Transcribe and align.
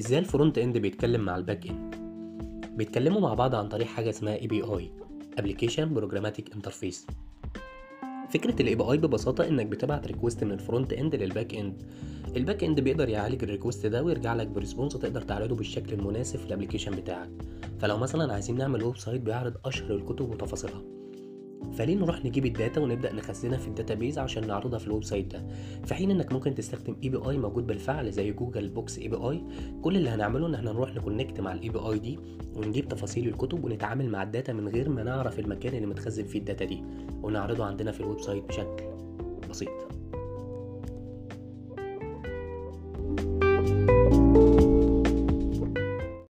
إزاي 0.00 0.18
ال 0.18 0.25
front 0.25 0.58
end 0.58 0.78
بيتكلم 0.78 1.20
مع 1.20 1.36
ال 1.36 1.42
back 1.42 1.66
end 1.66 1.94
بيتكلموا 2.76 3.20
مع 3.20 3.34
بعض 3.34 3.54
عن 3.54 3.68
طريق 3.68 3.86
حاجة 3.86 4.10
اسمها 4.10 4.36
API 4.36 4.62
application 4.62 5.94
programmatic 5.94 6.54
interface 6.54 7.06
فكرة 8.30 8.62
ال 8.62 8.74
API 8.74 8.96
ببساطة 8.98 9.48
إنك 9.48 9.66
بتبعت 9.66 10.06
request 10.06 10.44
من 10.44 10.52
ال 10.52 10.59
front 10.59 10.92
end 10.92 11.14
لل 11.14 11.27
back 11.27 11.54
end 11.54 11.82
ال 12.36 12.42
back 12.42 12.64
end 12.64 12.80
بيقدر 12.80 13.08
يعالج 13.08 13.42
ال 13.42 13.47
request 13.47 13.86
ده 13.86 14.02
ويرجع 14.02 14.34
لك 14.34 14.46
ب 14.46 14.51
response 14.51 14.92
تقدر 14.92 15.22
تعرضه 15.22 15.54
بالشكل 15.54 15.92
المناسب 15.92 16.38
في 16.38 16.46
ال 16.46 16.50
application 16.50 16.90
بتاعك. 16.92 17.30
فلو 17.78 17.98
مثلا 17.98 18.32
عايزين 18.32 18.56
نعمل 18.56 18.82
website 18.84 19.20
بيعرض 19.20 19.54
أشهر 19.64 19.94
الكتب 19.94 20.30
وتفاصيلها. 20.30 20.82
فليه 21.72 21.94
نروح 21.96 22.24
نجيب 22.24 22.46
ال 22.46 22.53
data 22.53 22.80
ونبدأ 22.80 23.12
نخزنها 23.12 23.58
في 23.58 23.68
ال 23.68 23.74
database 23.74 24.18
عشان 24.18 24.46
نعرضها 24.46 24.78
في 24.78 24.86
ال 24.86 25.04
website 25.04 25.32
ده؟ 25.32 25.46
في 25.84 25.94
حين 25.94 26.10
إنك 26.10 26.32
ممكن 26.32 26.54
تستخدم 26.54 26.96
API 27.02 27.38
موجود 27.38 27.66
بالفعل 27.66 28.12
زي 28.12 28.32
Google 28.32 28.68
Books 28.68 28.98
API 28.98 29.42
كل 29.82 29.96
اللي 29.96 30.10
هنعمله 30.10 30.46
إن 30.46 30.54
إحنا 30.54 30.72
نروح 30.72 30.94
ن 30.94 31.00
connect 31.00 31.40
مع 31.40 31.52
ال 31.52 31.68
API 31.68 31.98
دي 31.98 32.18
ونجيب 32.56 32.88
تفاصيل 32.88 33.28
الكتب 33.28 33.64
ونتعامل 33.64 34.08
مع 34.08 34.22
ال 34.22 34.28
data 34.28 34.52
من 34.52 34.68
غير 34.68 34.88
ما 34.88 35.02
نعرف 35.02 35.38
المكان 35.38 35.74
اللي 35.74 35.86
متخزن 35.86 36.24
فيه 36.24 36.38
ال 36.38 36.43
data 36.43 36.64
دي 36.64 36.82
ونعرضه 37.22 37.64
عندنا 37.64 37.92
في 37.92 38.00
ال 38.00 38.20
website 38.20 38.44
بشكل 38.44 38.84
بسيط. 39.50 39.99